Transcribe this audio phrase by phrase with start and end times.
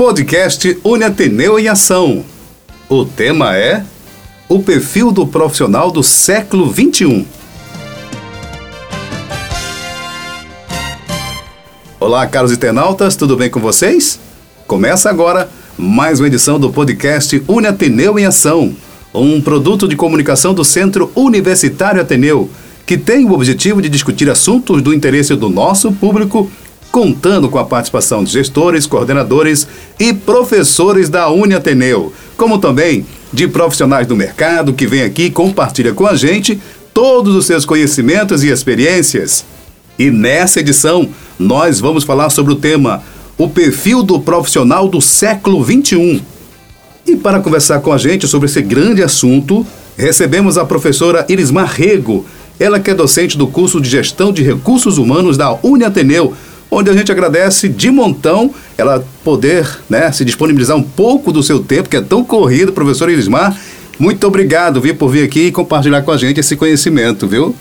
[0.00, 2.24] Podcast Uniateneu em Ação.
[2.88, 3.84] O tema é
[4.48, 7.26] o perfil do profissional do século 21.
[12.00, 14.18] Olá, caros internautas, tudo bem com vocês?
[14.66, 18.74] Começa agora mais uma edição do podcast Uniateneu em Ação,
[19.12, 22.48] um produto de comunicação do Centro Universitário Ateneu,
[22.86, 26.50] que tem o objetivo de discutir assuntos do interesse do nosso público
[26.90, 29.66] contando com a participação de gestores, coordenadores
[29.98, 35.94] e professores da Uniateneu, como também de profissionais do mercado que vêm aqui e compartilha
[35.94, 36.60] com a gente
[36.92, 39.44] todos os seus conhecimentos e experiências.
[39.98, 43.02] E nessa edição, nós vamos falar sobre o tema
[43.38, 46.20] O perfil do profissional do século 21.
[47.06, 49.66] E para conversar com a gente sobre esse grande assunto,
[49.96, 52.26] recebemos a professora Irismar Rego,
[52.58, 56.34] ela que é docente do curso de Gestão de Recursos Humanos da Uniateneu,
[56.70, 61.60] onde a gente agradece de montão ela poder né, se disponibilizar um pouco do seu
[61.60, 63.56] tempo, que é tão corrido, professor Irismar.
[63.98, 67.54] Muito obrigado, viu, por vir aqui e compartilhar com a gente esse conhecimento, viu?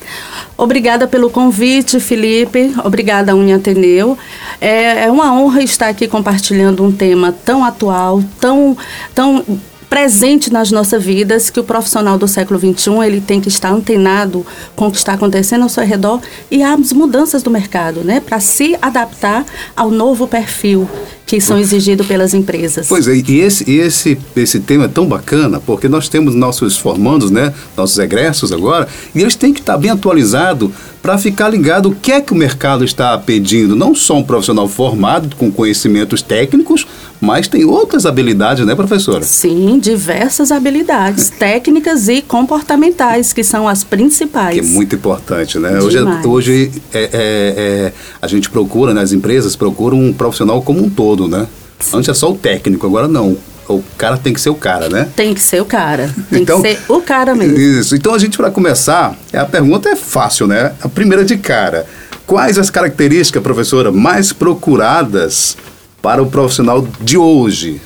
[0.57, 2.73] Obrigada pelo convite, Felipe.
[2.81, 4.17] Obrigada, Unha Ateneu.
[4.61, 8.77] É, é uma honra estar aqui compartilhando um tema tão atual, tão,
[9.13, 9.43] tão
[9.89, 14.45] presente nas nossas vidas, que o profissional do século XXI ele tem que estar antenado
[14.75, 18.39] com o que está acontecendo ao seu redor e as mudanças do mercado, né, para
[18.39, 19.45] se adaptar
[19.75, 20.87] ao novo perfil
[21.29, 22.87] que são exigidos pelas empresas.
[22.87, 27.29] Pois é, e esse, esse, esse tema é tão bacana, porque nós temos nossos formandos,
[27.29, 30.71] né, nossos egressos agora, e eles têm que estar bem atualizados
[31.03, 33.75] para ficar ligado o que é que o mercado está pedindo.
[33.75, 36.85] Não só um profissional formado com conhecimentos técnicos,
[37.21, 39.23] mas tem outras habilidades, né, professora?
[39.23, 44.59] Sim, diversas habilidades técnicas e comportamentais, que são as principais.
[44.59, 45.79] Que é muito importante, né?
[45.79, 50.83] Hoje, hoje é, é, é, a gente procura, né, as empresas procuram um profissional como
[50.83, 51.47] um todo, né?
[51.79, 51.97] Sim.
[51.97, 53.37] Antes é só o técnico, agora não
[53.73, 55.09] o cara tem que ser o cara, né?
[55.15, 56.13] Tem que ser o cara.
[56.29, 57.57] Tem então, que ser o cara mesmo.
[57.57, 57.95] Isso.
[57.95, 60.73] Então a gente, para começar, a pergunta é fácil, né?
[60.81, 61.85] A primeira de cara.
[62.25, 65.55] Quais as características, professora, mais procuradas
[66.01, 67.81] para o profissional de hoje?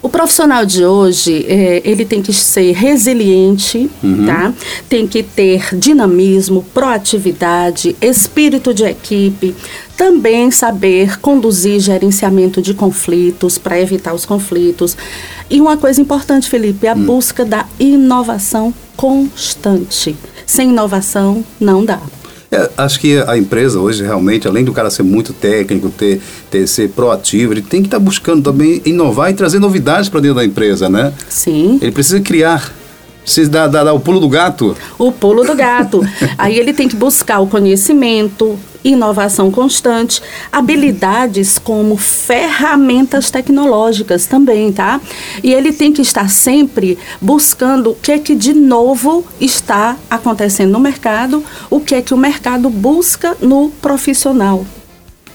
[0.00, 4.26] O profissional de hoje, é, ele tem que ser resiliente, uhum.
[4.26, 4.52] tá?
[4.88, 9.56] Tem que ter dinamismo, proatividade, espírito de equipe,
[9.98, 14.96] também saber conduzir gerenciamento de conflitos para evitar os conflitos.
[15.50, 17.04] E uma coisa importante, Felipe, a hum.
[17.04, 20.16] busca da inovação constante.
[20.46, 22.00] Sem inovação não dá.
[22.50, 26.66] É, acho que a empresa hoje realmente, além do cara ser muito técnico, ter, ter
[26.68, 30.36] ser proativo, ele tem que estar tá buscando também inovar e trazer novidades para dentro
[30.36, 31.12] da empresa, né?
[31.28, 31.78] Sim.
[31.82, 32.72] Ele precisa criar
[33.28, 34.74] Precisa dar, dar, dar, o pulo do gato?
[34.98, 36.00] O pulo do gato.
[36.38, 44.98] Aí ele tem que buscar o conhecimento, inovação constante, habilidades como ferramentas tecnológicas também, tá?
[45.44, 50.72] E ele tem que estar sempre buscando o que é que de novo está acontecendo
[50.72, 54.64] no mercado, o que é que o mercado busca no profissional.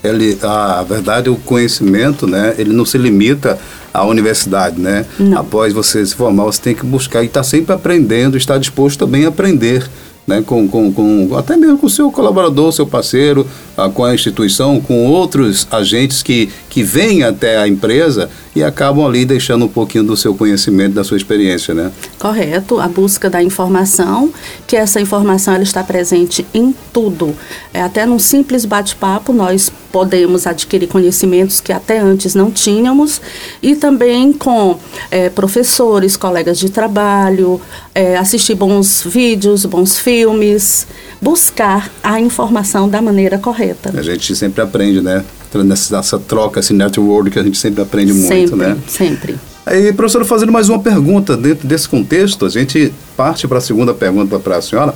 [0.03, 3.59] Ele, a verdade, o conhecimento, né, ele não se limita
[3.93, 5.05] à universidade, né?
[5.19, 5.37] Não.
[5.37, 8.99] Após você se formar, você tem que buscar e estar tá sempre aprendendo, estar disposto
[8.99, 9.87] também a aprender
[10.25, 13.45] né, com, com, com, até mesmo com o seu colaborador, seu parceiro,
[13.75, 19.05] ah, com a instituição, com outros agentes que, que vêm até a empresa e acabam
[19.05, 21.91] ali deixando um pouquinho do seu conhecimento, da sua experiência, né?
[22.19, 24.31] Correto, a busca da informação,
[24.67, 27.35] que essa informação ela está presente em tudo.
[27.73, 33.21] É, até num simples bate-papo nós podemos adquirir conhecimentos que até antes não tínhamos
[33.61, 34.79] e também com
[35.11, 37.61] é, professores, colegas de trabalho,
[37.93, 40.87] é, assistir bons vídeos, bons filmes,
[41.21, 43.62] buscar a informação da maneira correta.
[43.99, 45.23] A gente sempre aprende, né?
[45.53, 48.77] Nessa, nessa troca, esse network que a gente sempre aprende muito, sempre, né?
[48.87, 49.35] Sempre.
[49.65, 53.93] Aí, professora, fazendo mais uma pergunta dentro desse contexto, a gente parte para a segunda
[53.93, 54.93] pergunta para a senhora.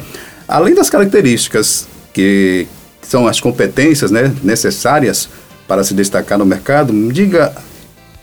[0.48, 2.68] Além das características que
[3.02, 5.30] são as competências né, necessárias
[5.68, 7.54] para se destacar no mercado, me diga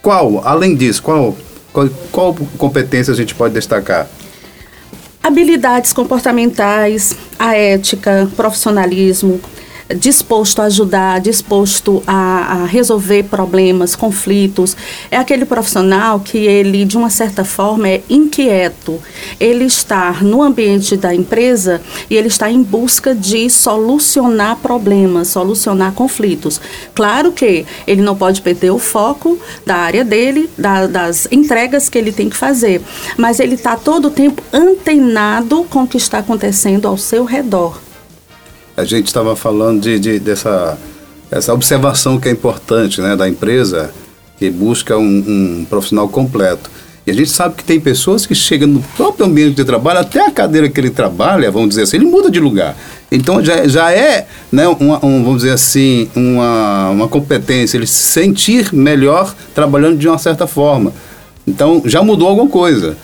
[0.03, 1.37] qual, além disso, qual,
[1.73, 4.07] qual, qual competência a gente pode destacar?
[5.23, 9.41] Habilidades comportamentais, a ética, profissionalismo,
[9.89, 14.77] disposto a ajudar, disposto a, a, resolver problemas, conflitos.
[15.11, 19.01] É aquele profissional que ele, de uma certa forma, é inquieto.
[19.39, 25.93] Ele está no ambiente da empresa e ele está em busca de solucionar problemas, solucionar
[25.93, 26.61] conflitos.
[26.95, 31.99] Claro que ele não pode perder o foco da área dele, da, das entregas que
[31.99, 32.81] ele tem que fazer,
[33.17, 37.85] mas ele está todo o tempo antenado com o que está acontecendo ao seu redor
[38.77, 40.79] a gente estava falando de, de, dessa
[41.31, 43.93] essa observação que é importante né, da empresa,
[44.39, 46.71] que busca um, um profissional completo.
[47.07, 50.25] E a gente sabe que tem pessoas que chegam no próprio ambiente de trabalho, até
[50.25, 52.75] a cadeira que ele trabalha, vamos dizer assim, ele muda de lugar.
[53.13, 58.03] Então já, já é, né, uma, um, vamos dizer assim, uma, uma competência, ele se
[58.13, 60.93] sentir melhor trabalhando de uma certa forma.
[61.47, 62.97] Então já mudou alguma coisa.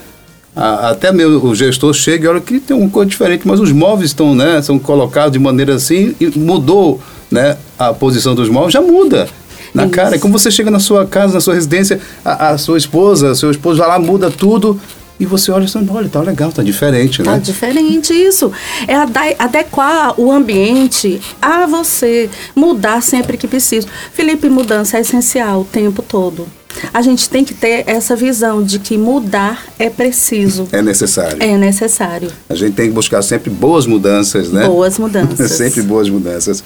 [0.55, 3.70] A, até meu, o gestor chega e olha que tem uma coisa diferente, mas os
[3.73, 7.00] móveis estão, né, são colocados de maneira assim e mudou
[7.31, 9.29] né, a posição dos móveis, já muda
[9.75, 9.93] na Isso.
[9.93, 10.17] cara.
[10.17, 13.50] É como você chega na sua casa, na sua residência, a, a sua esposa, seu
[13.50, 14.81] esposo vai lá, muda tudo.
[15.19, 17.32] E você olha e fala, olha, tá legal, tá diferente, né?
[17.32, 18.50] Tá diferente, isso.
[18.88, 18.94] É
[19.38, 23.87] adequar o ambiente a você, mudar sempre que precisa.
[24.14, 26.49] Felipe, mudança é essencial o tempo todo.
[26.93, 30.69] A gente tem que ter essa visão de que mudar é preciso.
[30.73, 31.37] É necessário.
[31.41, 32.31] É necessário.
[32.49, 34.67] A gente tem que buscar sempre boas mudanças, né?
[34.67, 35.53] Boas mudanças.
[35.53, 36.62] sempre boas mudanças.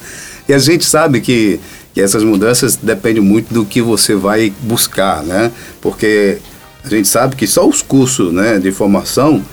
[0.48, 1.60] E a gente sabe que
[1.96, 5.52] e essas mudanças dependem muito do que você vai buscar, né?
[5.80, 6.38] Porque
[6.84, 9.44] a gente sabe que só os cursos né, de formação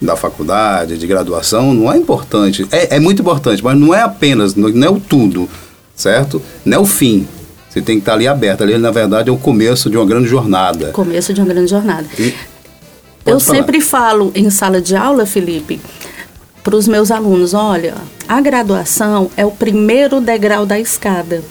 [0.00, 2.66] da faculdade, de graduação, não é importante.
[2.70, 5.48] É, é muito importante, mas não é apenas, não é o tudo,
[5.94, 6.40] certo?
[6.64, 7.28] Não é o fim.
[7.78, 8.62] Você tem que estar ali aberto.
[8.62, 10.90] Ali, na verdade, é o começo de uma grande jornada.
[10.90, 12.06] Começo de uma grande jornada.
[12.18, 12.34] E,
[13.24, 13.58] Eu falar.
[13.58, 15.80] sempre falo em sala de aula, Felipe,
[16.64, 17.94] para os meus alunos, olha,
[18.26, 21.42] a graduação é o primeiro degrau da escada.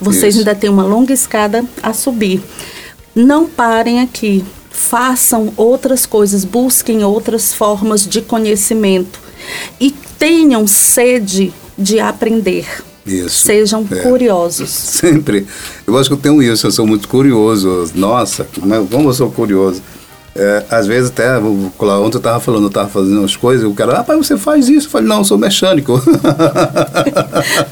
[0.00, 0.40] Vocês Isso.
[0.40, 2.42] ainda têm uma longa escada a subir.
[3.14, 4.44] Não parem aqui.
[4.70, 9.18] Façam outras coisas, busquem outras formas de conhecimento
[9.80, 12.66] e tenham sede de aprender.
[13.06, 13.44] Isso.
[13.44, 13.96] Sejam é.
[13.96, 14.68] curiosos.
[14.70, 15.46] Sempre.
[15.86, 17.90] Eu acho que eu tenho isso, eu sou muito curioso.
[17.94, 18.46] Nossa,
[18.90, 19.82] como eu sou curioso.
[20.34, 23.98] É, às vezes até, ontem eu estava falando, eu estava fazendo as coisas, o cara,
[23.98, 24.86] ah, pai, você faz isso?
[24.86, 26.00] Eu falei, não, eu sou mecânico.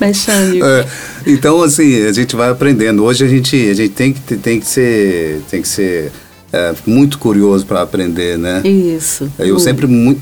[0.01, 0.67] mecânico.
[0.67, 0.87] É,
[1.25, 3.05] então, assim, a gente vai aprendendo.
[3.05, 6.11] Hoje a gente, a gente tem, que, tem que ser, tem que ser
[6.53, 8.63] é, muito curioso para aprender, né?
[8.65, 9.31] Isso.
[9.39, 9.61] Eu muito.
[9.61, 10.21] sempre, muito,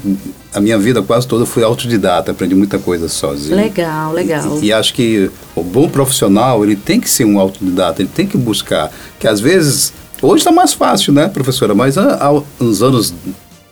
[0.53, 3.57] a minha vida quase toda fui autodidata, aprendi muita coisa sozinho.
[3.57, 4.59] Legal, legal.
[4.61, 8.27] E, e acho que o bom profissional, ele tem que ser um autodidata, ele tem
[8.27, 9.93] que buscar, que às vezes
[10.23, 11.75] Hoje está mais fácil, né, professora?
[11.75, 13.13] Mas há, há uns anos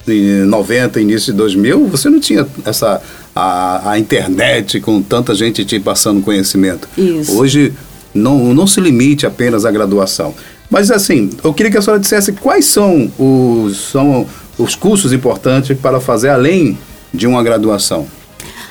[0.07, 3.01] de 90, início de 2000, você não tinha essa
[3.35, 6.87] a, a internet com tanta gente te passando conhecimento.
[6.97, 7.37] Isso.
[7.37, 7.73] Hoje
[8.13, 10.35] não, não se limite apenas à graduação.
[10.71, 14.27] Mas assim, eu queria que a senhora dissesse quais são os, são
[14.59, 16.79] os cursos importantes para fazer além
[17.13, 18.07] de uma graduação.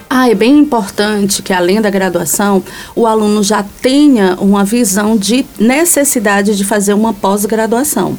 [0.09, 2.63] Ah, é bem importante que, além da graduação,
[2.95, 8.15] o aluno já tenha uma visão de necessidade de fazer uma pós-graduação.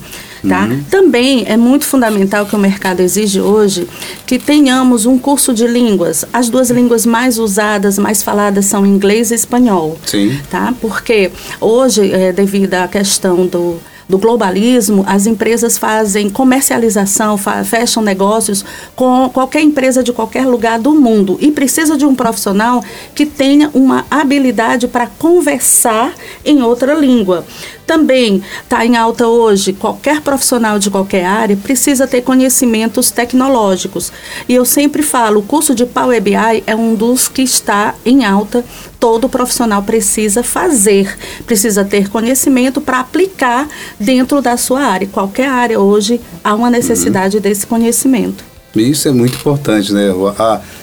[0.49, 0.64] Tá?
[0.64, 0.85] Uhum.
[0.91, 3.88] Também é muito fundamental que o mercado exige hoje
[4.26, 6.25] que tenhamos um curso de línguas.
[6.32, 9.99] As duas línguas mais usadas, mais faladas são inglês e espanhol.
[10.05, 10.38] Sim.
[10.50, 10.75] Tá?
[10.81, 11.31] Porque
[11.61, 13.79] hoje, é, devido à questão do
[14.09, 18.65] do globalismo, as empresas fazem comercialização, fecham negócios
[18.95, 22.83] com qualquer empresa de qualquer lugar do mundo e precisa de um profissional
[23.15, 26.12] que tenha uma habilidade para conversar
[26.45, 27.45] em outra língua.
[27.87, 34.11] Também está em alta hoje, qualquer profissional de qualquer área precisa ter conhecimentos tecnológicos.
[34.49, 38.25] E eu sempre falo, o curso de Power BI é um dos que está em
[38.25, 38.65] alta,
[39.05, 41.15] todo profissional precisa fazer,
[41.45, 43.69] precisa ter conhecimento para aplicar
[44.00, 45.07] dentro da sua área.
[45.07, 47.43] Qualquer área hoje há uma necessidade uhum.
[47.43, 48.43] desse conhecimento.
[48.75, 50.09] Isso é muito importante, né?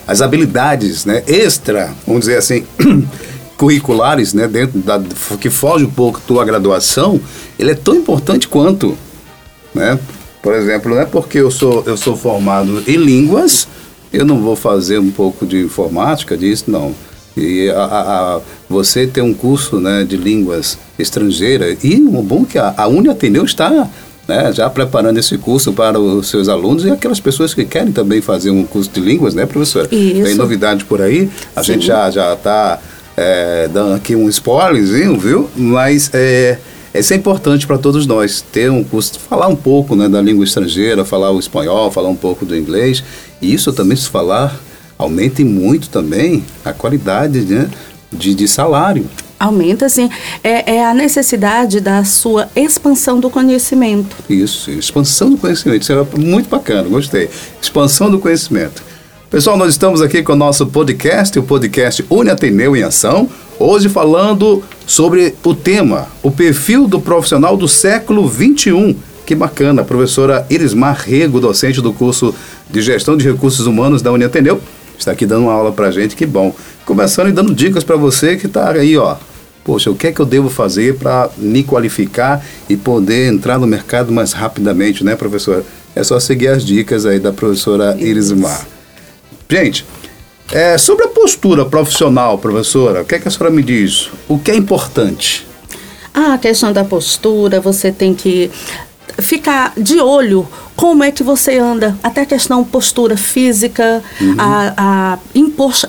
[0.08, 2.64] as habilidades né, extra, vamos dizer assim,
[3.58, 5.02] curriculares, né, dentro da,
[5.40, 7.20] que foge um pouco da tua graduação,
[7.58, 8.96] ele é tão importante quanto,
[9.74, 9.98] né?
[10.44, 13.68] Por exemplo, não é porque eu sou, eu sou formado em línguas,
[14.14, 16.94] eu não vou fazer um pouco de informática disso, não.
[17.36, 22.44] E a, a, a, você ter um curso né, de línguas estrangeiras, e o bom
[22.44, 23.90] é que a, a Uni Ateneu está
[24.28, 28.22] né, já preparando esse curso para os seus alunos e aquelas pessoas que querem também
[28.22, 29.88] fazer um curso de línguas, né, professora?
[29.92, 30.24] Isso.
[30.24, 31.74] Tem novidade por aí, a Sim.
[31.74, 32.80] gente já está
[33.16, 35.50] é, dando aqui um spoilerzinho, viu?
[35.56, 36.58] Mas é,
[36.94, 40.44] isso é importante para todos nós, ter um curso, falar um pouco né, da língua
[40.44, 43.04] estrangeira, falar o espanhol, falar um pouco do inglês.
[43.42, 44.60] E isso também, se falar,
[45.04, 47.70] aumente muito também a qualidade né,
[48.12, 49.06] de, de salário.
[49.40, 50.08] Aumenta, sim.
[50.44, 54.16] É, é, a necessidade da sua expansão do conhecimento.
[54.30, 55.82] Isso, expansão do conhecimento.
[55.82, 57.28] Isso é muito bacana, gostei.
[57.60, 58.84] Expansão do conhecimento.
[59.32, 63.90] Pessoal, nós estamos aqui com o nosso podcast, o podcast Une Ateneu em Ação, hoje
[63.90, 68.96] falando sobre o tema, o perfil do profissional do século 21.
[69.26, 72.36] Que bacana, a professora Irismar Rego, docente do curso
[72.70, 74.62] de Gestão de Recursos Humanos da Uni Ateneu,
[75.02, 76.56] está aqui dando uma aula para gente, que bom.
[76.86, 79.18] Começando e dando dicas para você que está aí, ó,
[79.64, 83.68] Poxa, o que é que eu devo fazer para me qualificar e poder entrar no
[83.68, 85.64] mercado mais rapidamente, né, professora?
[85.96, 88.66] É só seguir as dicas aí da professora Iris Mar.
[89.48, 89.86] Gente,
[90.52, 94.10] é, sobre a postura profissional, professora, o que, é que a senhora me diz?
[94.28, 95.46] O que é importante?
[96.14, 98.50] Ah, a questão da postura, você tem que
[99.20, 100.48] ficar de olho
[100.82, 104.36] como é que você anda, até a questão postura física, uhum.
[104.36, 105.18] a, a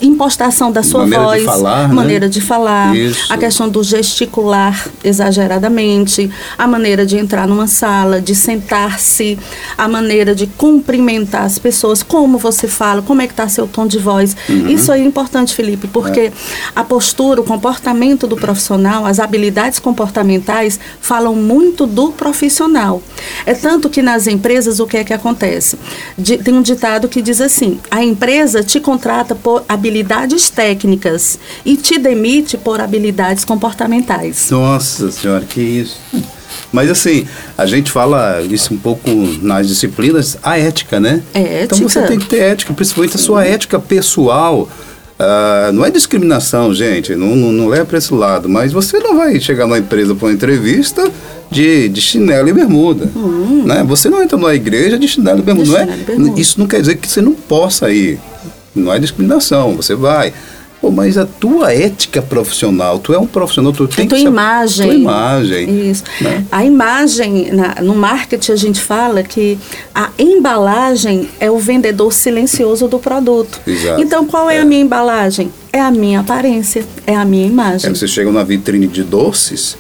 [0.03, 1.95] impostação da sua maneira voz, de falar, né?
[1.95, 2.31] maneira né?
[2.31, 3.33] de falar, Isso.
[3.33, 9.39] a questão do gesticular exageradamente, a maneira de entrar numa sala, de sentar-se,
[9.79, 13.87] a maneira de cumprimentar as pessoas, como você fala, como é que está seu tom
[13.87, 14.37] de voz.
[14.47, 14.69] Uhum.
[14.69, 16.33] Isso é importante, Felipe, porque é.
[16.77, 23.03] a postura, o comportamento do profissional, as habilidades comportamentais falam muito do profissional.
[23.47, 25.79] É tanto que nas empresas o que é que acontece?
[26.17, 31.77] De, tem um ditado que diz assim: a empresa te contrata por habilidades técnicas e
[31.77, 34.51] te demite por habilidades comportamentais.
[34.51, 35.99] Nossa senhora, que isso.
[36.73, 39.11] Mas assim, a gente fala isso um pouco
[39.43, 41.23] nas disciplinas, a ética, né?
[41.35, 41.65] É ética.
[41.65, 44.69] Então você tem que ter ética, principalmente a sua ética pessoal.
[45.21, 49.17] Uh, não é discriminação, gente, não, não, não leva para esse lado, mas você não
[49.17, 51.09] vai chegar numa empresa para uma entrevista
[51.53, 53.11] de, de chinelo e bermuda.
[53.15, 53.65] Uhum.
[53.65, 53.85] Né?
[53.85, 55.85] Você não entra numa igreja de chinelo e bermuda.
[55.85, 56.41] Não é, bermuda.
[56.41, 58.19] Isso não quer dizer que você não possa ir.
[58.75, 60.33] Não é discriminação, você vai.
[60.81, 64.25] Pô, mas a tua ética profissional, tu é um profissional, tu tem a tua que
[64.25, 64.87] imagem.
[64.89, 65.91] Tua imagem.
[65.91, 66.03] Isso.
[66.21, 66.45] Né?
[66.51, 69.57] A imagem, na, no marketing a gente fala que
[69.95, 73.61] a embalagem é o vendedor silencioso do produto.
[73.65, 74.01] Exato.
[74.01, 75.53] Então qual é, é, a minha embalagem?
[75.73, 77.89] É a minha aparência, é a minha imagem.
[77.89, 79.77] É, você chega na vitrine de doces,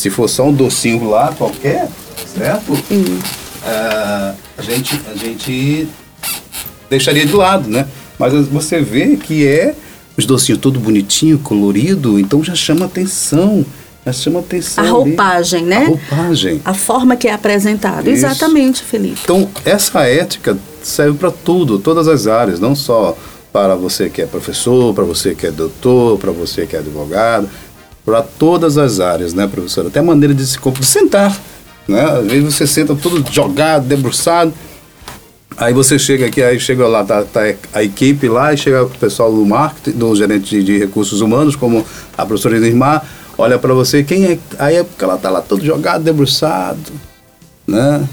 [0.00, 1.86] se for só um docinho lá qualquer,
[2.34, 2.72] certo?
[2.72, 5.86] Uh, a, gente, a gente
[6.88, 7.86] deixaria de lado, né?
[8.18, 9.74] Mas você vê que é
[10.16, 13.64] os docinhos todo bonitinho, colorido, então já chama atenção.
[14.06, 14.82] Já chama atenção.
[14.82, 15.68] A roupagem, ali.
[15.68, 15.84] né?
[15.84, 16.62] A roupagem.
[16.64, 18.08] A forma que é apresentado.
[18.08, 18.24] Isso.
[18.24, 19.20] Exatamente, Felipe.
[19.22, 23.14] Então, essa ética serve para tudo, todas as áreas, não só
[23.52, 27.50] para você que é professor, para você que é doutor, para você que é advogado,
[28.10, 29.86] para todas as áreas, né, professora?
[29.86, 31.40] Até a maneira de se de sentar,
[31.86, 32.02] né?
[32.02, 34.52] Às vezes você senta todo jogado, debruçado,
[35.56, 38.90] aí você chega aqui, aí chega lá, tá, tá a equipe lá, e chega o
[38.90, 41.86] pessoal do marketing, do gerente de, de recursos humanos, como
[42.18, 43.00] a professora Irmã,
[43.38, 46.90] olha para você, quem é, aí é porque ela tá lá todo jogado, debruçado,
[47.64, 48.08] né?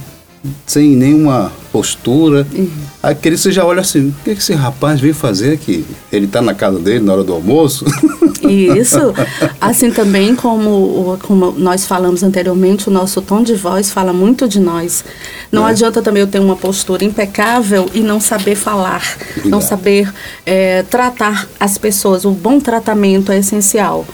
[0.68, 2.46] sem nenhuma postura.
[2.54, 2.70] Uhum.
[3.02, 5.86] Aquele você já olha assim, o que, que esse rapaz veio fazer aqui?
[6.12, 7.86] Ele está na casa dele na hora do almoço?
[8.48, 9.14] Isso.
[9.60, 14.60] Assim também como, como nós falamos anteriormente, o nosso tom de voz fala muito de
[14.60, 15.04] nós.
[15.52, 15.72] Não é.
[15.72, 19.02] adianta também eu ter uma postura impecável e não saber falar,
[19.46, 20.12] não saber
[20.46, 22.26] é, tratar as pessoas.
[22.26, 24.06] O bom tratamento é essencial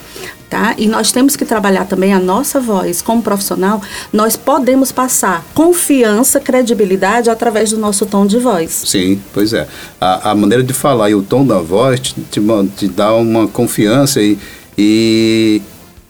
[0.53, 0.75] tá?
[0.77, 3.81] E nós temos que trabalhar também a nossa voz como profissional.
[4.13, 8.83] Nós podemos passar confiança, credibilidade através do nosso tom de voz.
[8.85, 9.67] Sim, pois é.
[9.99, 12.39] A, a maneira de falar e o tom da voz te, te,
[12.77, 14.37] te dá uma confiança e,
[14.77, 15.59] e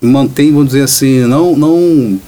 [0.02, 2.20] mantém, vamos dizer assim, não, não,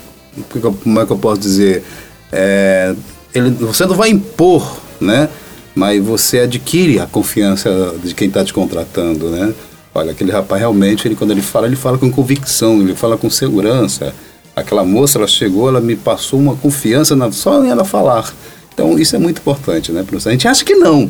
[0.82, 1.84] como é que eu posso dizer,
[2.32, 2.96] é,
[3.34, 5.28] ele, você não vai impor, né?
[5.76, 9.54] Mas você adquire a confiança de quem está te contratando, né?
[9.98, 13.30] Olha, aquele rapaz realmente, ele, quando ele fala, ele fala com convicção, ele fala com
[13.30, 14.14] segurança.
[14.54, 18.34] Aquela moça, ela chegou, ela me passou uma confiança na, só em ela falar.
[18.74, 20.30] Então, isso é muito importante, né, professor?
[20.30, 21.10] A gente acha que não.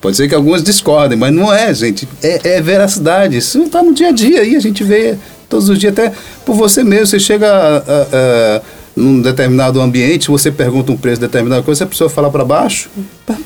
[0.00, 2.08] Pode ser que algumas discordem, mas não é, gente.
[2.22, 3.36] É, é veracidade.
[3.36, 6.12] Isso está no dia a dia aí, a gente vê todos os dias, até
[6.44, 7.06] por você mesmo.
[7.06, 8.62] Você chega a, a, a,
[8.94, 12.88] num determinado ambiente, você pergunta um preço de determinada coisa, a pessoa falar para baixo,
[13.28, 13.36] aí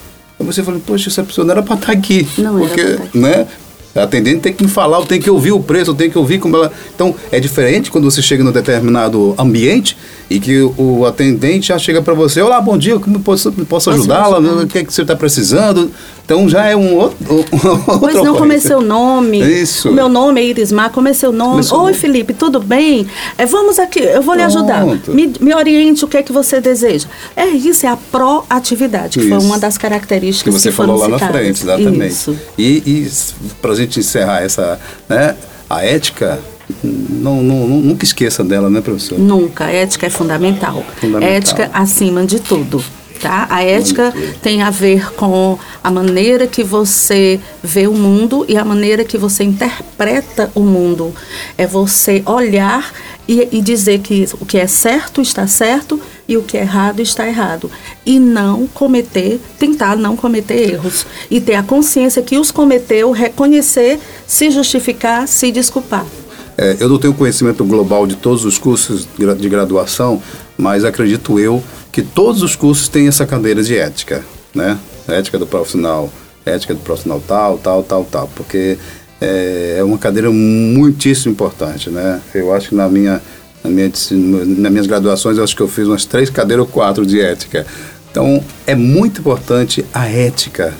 [0.45, 2.29] você fala, poxa, essa pessoa não era para estar tá aqui.
[2.37, 3.19] Não porque, era pra estar tá aqui.
[3.19, 3.47] Né?
[3.95, 6.19] A atendente tem que me falar, eu tenho que ouvir o preço, eu tenho que
[6.19, 6.73] ouvir como ela.
[6.95, 9.97] Então, é diferente quando você chega num determinado ambiente
[10.31, 14.39] e que o atendente já chega para você: Olá, bom dia, como posso, posso ajudá-la?
[14.39, 15.91] O que, é que você está precisando?
[16.25, 17.19] Então já é um outro.
[17.99, 19.41] Pois não, como é seu nome?
[19.41, 19.91] Isso.
[19.91, 21.65] O meu nome é Irismar, como é seu nome?
[21.65, 21.95] Oi, nome.
[21.95, 23.09] Felipe, tudo bem?
[23.37, 24.37] É, vamos aqui, eu vou Pronto.
[24.37, 24.87] lhe ajudar.
[25.09, 27.09] Me, me, oriente o que é que você deseja.
[27.35, 29.35] É isso, é a proatividade, que isso.
[29.37, 31.27] foi uma das características que você que falou lá citadas.
[31.27, 32.13] na frente, exatamente.
[32.13, 32.37] Isso.
[32.57, 33.11] E, e
[33.83, 35.37] gente encerrar essa, né,
[35.69, 36.41] a ética
[36.83, 39.19] não, não, nunca esqueça dela, né, professor?
[39.19, 39.67] Nunca.
[39.67, 40.85] A ética é fundamental.
[41.01, 41.35] fundamental.
[41.35, 42.83] Ética acima de tudo.
[43.21, 43.47] Tá?
[43.51, 48.65] A ética tem a ver com a maneira que você vê o mundo e a
[48.65, 51.15] maneira que você interpreta o mundo.
[51.59, 52.91] É você olhar
[53.29, 57.03] e, e dizer que o que é certo está certo e o que é errado
[57.03, 57.69] está errado.
[58.07, 61.05] E não cometer, tentar não cometer erros.
[61.29, 66.07] E ter a consciência que os cometeu, reconhecer, se justificar, se desculpar.
[66.57, 70.23] é, eu não tenho conhecimento global de todos os cursos de graduação,
[70.57, 74.79] mas acredito eu que todos os cursos têm essa cadeira de ética, né?
[75.09, 76.09] Ética do profissional,
[76.47, 78.79] ética do profissional tal, tal, tal, tal, porque
[79.21, 82.21] é, é uma cadeira muitíssimo importante, né?
[82.33, 83.21] Eu acho que na minha,
[83.63, 87.21] na minha, nas minhas graduações, acho que eu fiz umas três cadeiras ou quatro de
[87.21, 87.67] ética.
[88.11, 90.75] Então, é muito importante a ética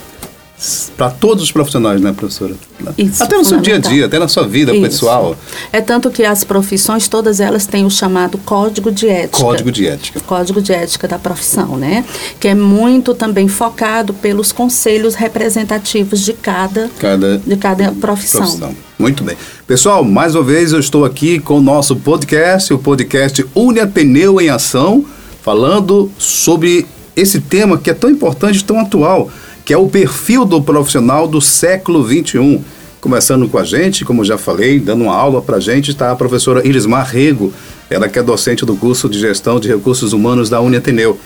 [0.97, 2.55] para todos os profissionais, né, professora?
[2.99, 4.83] Isso, até no seu dia a dia, até na sua vida Isso.
[4.83, 5.37] pessoal.
[5.73, 9.43] É tanto que as profissões, todas elas têm o chamado código de ética.
[9.43, 10.21] Código de ética.
[10.21, 12.05] Código de ética da profissão, né?
[12.39, 18.43] Que é muito também focado pelos conselhos representativos de cada, cada, de cada profissão.
[18.43, 18.75] profissão.
[18.99, 19.37] Muito bem.
[19.67, 24.39] Pessoal, mais uma vez eu estou aqui com o nosso podcast, o podcast Une Ateneu
[24.39, 25.05] em Ação,
[25.43, 26.87] falando sobre
[27.17, 29.31] esse tema que é tão importante, tão atual
[29.71, 32.61] que é o perfil do profissional do século XXI.
[33.01, 36.17] Começando com a gente, como já falei, dando uma aula para a gente, está a
[36.17, 37.53] professora Irismar Rego,
[37.89, 41.17] ela que é docente do curso de Gestão de Recursos Humanos da Uniateneu.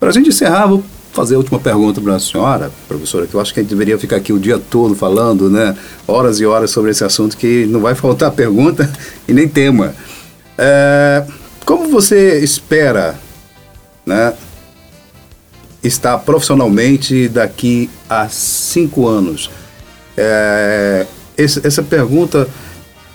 [0.00, 0.82] Para a gente encerrar, vou
[1.12, 3.96] fazer a última pergunta para a senhora, professora, que eu acho que a gente deveria
[3.96, 5.76] ficar aqui o dia todo falando, né?
[6.04, 8.92] Horas e horas sobre esse assunto, que não vai faltar pergunta
[9.28, 9.94] e nem tema.
[10.58, 11.24] É,
[11.64, 13.14] como você espera,
[14.04, 14.34] né?
[15.82, 19.50] Estar profissionalmente daqui a cinco anos?
[20.16, 22.48] É, esse, essa pergunta,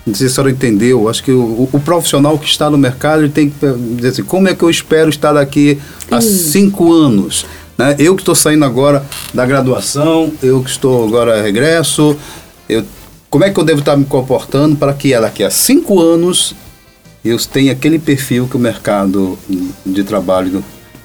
[0.06, 3.22] não sei se a senhora entendeu, acho que o, o, profissional que está no mercado
[3.22, 7.46] ele tem que dizer assim, como é que eu espero estar daqui a cinco anos?
[7.78, 7.96] Né?
[8.00, 12.18] Eu que estou saindo agora da graduação, eu que estou agora regresso,
[12.68, 12.84] eu,
[13.30, 16.56] como é que eu devo estar me comportando para que daqui a cinco anos
[17.24, 19.38] eu tenha aquele perfil que o mercado
[19.86, 20.64] de trabalho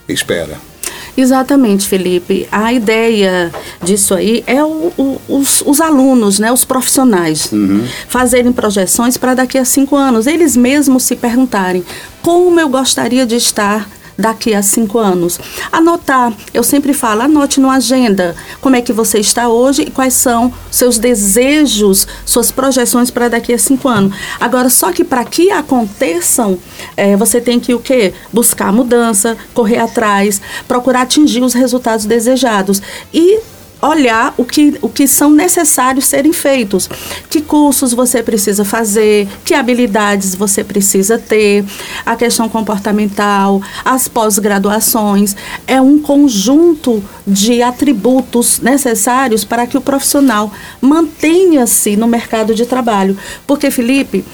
[0.09, 0.72] espera?
[1.17, 2.49] Exatamente, Felipe.
[2.51, 3.53] A ideia
[3.83, 7.87] disso aí é o, o, os, os, alunos, né, os profissionais, uhum.
[8.09, 10.27] fazerem projeções para daqui a cinco anos.
[10.27, 11.85] Eles mesmos se perguntarem
[12.23, 13.89] como eu gostaria de estar
[14.23, 15.39] daqui a cinco anos.
[15.71, 20.15] Anotar, eu sempre falo, anote no agenda como é que você está hoje e quais
[20.15, 24.17] são seus desejos, suas projeções para daqui a cinco anos.
[24.41, 26.59] Agora, só que para que aconteçam,
[26.97, 28.15] é, você tem que o quê?
[28.33, 32.81] Buscar mudança, correr atrás, procurar atingir os resultados desejados.
[33.13, 33.41] E
[33.83, 36.89] olhar o que, o que são necessários serem feitos.
[37.29, 41.65] Que cursos você precisa fazer, que habilidades você precisa ter,
[42.07, 45.35] a questão comportamental, as pós-graduações.
[45.67, 53.19] É um conjunto de atributos necessários para que o profissional mantenha-se no mercado de trabalho.
[53.47, 54.25] Porque, Felipe,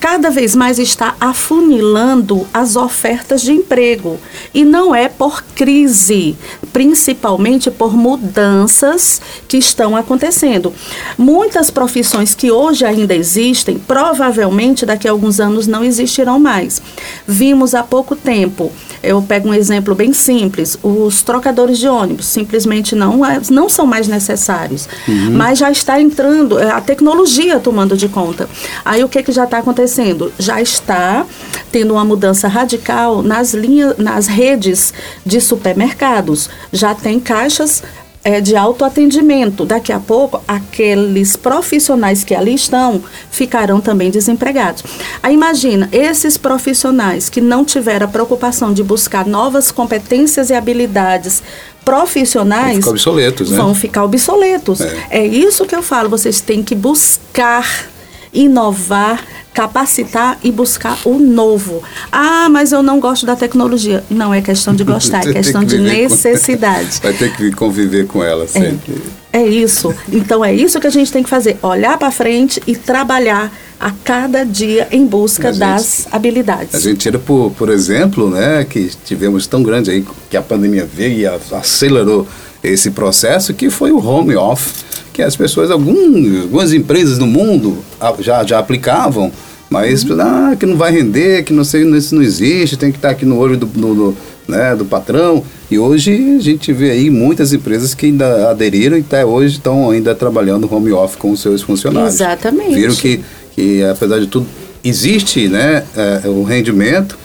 [0.00, 4.18] cada vez mais está afunilando as ofertas de emprego.
[4.54, 6.34] E não é por crise,
[6.72, 10.72] principalmente por mudanças que estão acontecendo.
[11.18, 16.80] Muitas profissões que hoje ainda existem, provavelmente daqui a alguns anos não existirão mais.
[17.26, 22.94] Vimos há pouco tempo, eu pego um exemplo bem simples, os trocadores de ônibus simplesmente
[22.94, 25.32] não, é, não são mais necessários, uhum.
[25.32, 28.48] mas já está entrando é, a tecnologia tomando de conta.
[28.84, 29.80] Aí o que, que já está acontecendo?
[29.80, 30.32] acontecendo?
[30.38, 31.26] Já está
[31.72, 34.92] tendo uma mudança radical nas linhas, nas redes
[35.24, 36.50] de supermercados.
[36.72, 37.82] Já tem caixas
[38.22, 39.64] é, de autoatendimento.
[39.64, 44.82] Daqui a pouco, aqueles profissionais que ali estão ficarão também desempregados.
[45.22, 51.42] Aí imagina, esses profissionais que não tiveram a preocupação de buscar novas competências e habilidades
[51.84, 53.56] profissionais vão ficar obsoletos, né?
[53.56, 54.80] Vão ficar obsoletos.
[54.80, 55.06] É.
[55.10, 57.89] é isso que eu falo, vocês têm que buscar
[58.32, 61.82] inovar capacitar e buscar o novo.
[62.10, 64.02] Ah, mas eu não gosto da tecnologia.
[64.08, 67.00] Não é questão de gostar, é questão que de necessidade.
[67.00, 67.08] Com...
[67.08, 69.02] Vai ter que conviver com ela sempre.
[69.32, 69.94] É, é isso.
[70.10, 73.90] Então é isso que a gente tem que fazer: olhar para frente e trabalhar a
[74.04, 76.74] cada dia em busca gente, das habilidades.
[76.74, 80.86] A gente tira, por, por exemplo, né, que tivemos tão grande aí, que a pandemia
[80.86, 82.26] veio e acelerou
[82.62, 84.89] esse processo, que foi o home office
[85.20, 87.78] que as pessoas, algum, algumas empresas no mundo
[88.20, 89.30] já, já aplicavam,
[89.68, 90.16] mas uhum.
[90.18, 93.26] ah, que não vai render, que não sei, isso não existe, tem que estar aqui
[93.26, 94.16] no olho do, do, do,
[94.48, 95.44] né, do patrão.
[95.70, 99.90] E hoje a gente vê aí muitas empresas que ainda aderiram e até hoje estão
[99.90, 102.14] ainda trabalhando home office com os seus funcionários.
[102.14, 102.74] Exatamente.
[102.74, 103.20] Viram que,
[103.54, 104.46] que apesar de tudo,
[104.82, 107.18] existe né, é, o rendimento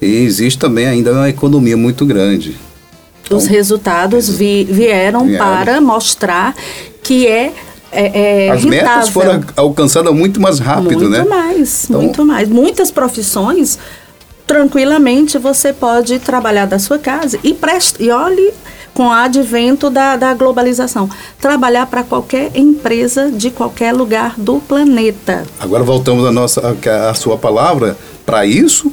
[0.00, 2.56] e existe também ainda uma economia muito grande.
[3.30, 6.54] Os então, resultados vi, vieram, vieram para mostrar
[7.02, 7.52] que é
[7.92, 8.88] é, é As rentável.
[8.88, 11.18] metas foram alcançadas muito mais rápido, muito né?
[11.18, 12.48] Muito mais, então, muito mais.
[12.48, 13.78] Muitas profissões,
[14.46, 18.52] tranquilamente, você pode trabalhar da sua casa e, preste, e olhe
[18.94, 21.08] com o advento da, da globalização.
[21.40, 25.44] Trabalhar para qualquer empresa de qualquer lugar do planeta.
[25.58, 26.76] Agora voltamos à nossa,
[27.08, 27.96] à sua palavra.
[28.24, 28.92] Para isso,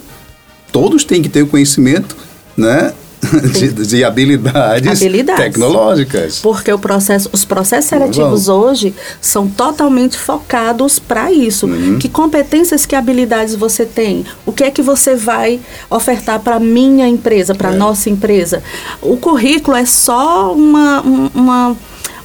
[0.72, 2.16] todos têm que ter o conhecimento,
[2.56, 2.94] né?
[3.52, 6.40] De, de, habilidades, habilidades, tecnológicas.
[6.40, 11.66] Porque o processo, os processos seletivos hoje são totalmente focados para isso.
[11.66, 11.98] Uhum.
[11.98, 14.24] Que competências, que habilidades você tem?
[14.46, 17.76] O que é que você vai ofertar para minha empresa, para é.
[17.76, 18.62] nossa empresa?
[19.02, 21.78] O currículo é só uma, uma,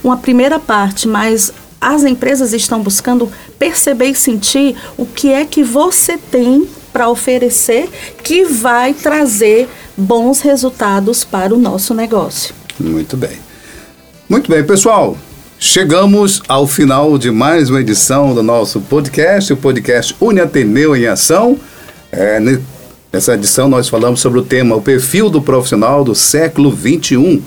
[0.05, 3.29] uma primeira parte, mas as empresas estão buscando
[3.59, 7.89] perceber e sentir o que é que você tem para oferecer
[8.23, 12.55] que vai trazer bons resultados para o nosso negócio.
[12.79, 13.39] Muito bem.
[14.29, 15.17] Muito bem, pessoal.
[15.59, 21.59] Chegamos ao final de mais uma edição do nosso podcast, o podcast Uniateneu em Ação.
[22.11, 22.41] É,
[23.13, 27.41] nessa edição nós falamos sobre o tema o perfil do profissional do século 21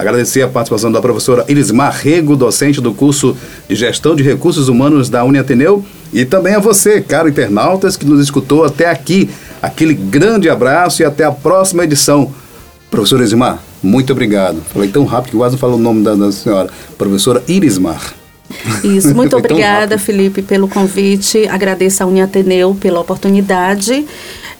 [0.00, 3.36] Agradecer a participação da professora Elismar Rego, docente do curso
[3.68, 8.18] de Gestão de Recursos Humanos da Uniateneu, e também a você, caro internautas, que nos
[8.18, 9.28] escutou até aqui.
[9.62, 12.32] Aquele grande abraço e até a próxima edição.
[12.90, 14.60] Professora Elismar, muito obrigado.
[14.72, 16.68] Falei tão rápido que quase não falou o nome da, da senhora.
[16.98, 18.14] Professora Irismar.
[18.82, 21.46] Isso, muito obrigada, Felipe, pelo convite.
[21.48, 24.04] Agradeço a Uniateneu pela oportunidade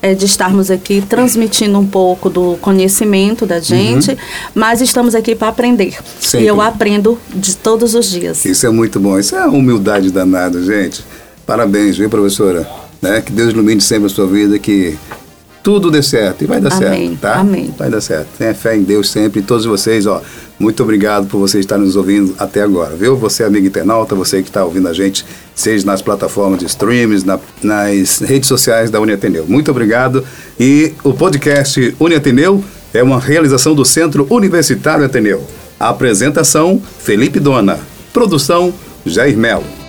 [0.01, 4.17] é, de estarmos aqui transmitindo um pouco do conhecimento da gente, uhum.
[4.55, 5.97] mas estamos aqui para aprender.
[6.21, 6.45] Sempre.
[6.45, 8.45] E eu aprendo de todos os dias.
[8.45, 9.19] Isso é muito bom.
[9.19, 11.05] Isso é humildade danada, gente.
[11.45, 12.89] Parabéns, viu, professora?
[13.01, 13.21] Né?
[13.21, 14.99] Que Deus ilumine sempre a sua vida, que
[15.63, 17.09] tudo dê certo e vai dar Amém.
[17.09, 17.35] certo, tá?
[17.37, 17.75] Amém.
[17.77, 18.29] Vai dar certo.
[18.39, 19.41] Tenha fé em Deus sempre.
[19.41, 20.23] E todos vocês, ó,
[20.59, 23.17] muito obrigado por vocês estarem nos ouvindo até agora, viu?
[23.17, 27.39] Você, amigo internauta, você que está ouvindo a gente, seja nas plataformas de streams, na,
[27.63, 29.45] nas redes sociais da Uniateneu.
[29.47, 30.25] Muito obrigado.
[30.59, 35.47] E o podcast Uniateneu é uma realização do Centro Universitário Ateneu.
[35.79, 37.79] A apresentação, Felipe Dona.
[38.13, 38.73] Produção,
[39.07, 39.80] Jair Melo.